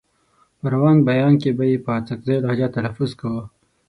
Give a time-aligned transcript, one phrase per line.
[0.59, 3.43] په روان بيان کې به يې په اڅکزۍ لهجه تلفظ کاوه.